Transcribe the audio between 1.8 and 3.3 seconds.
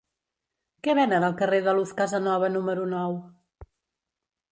Casanova número nou?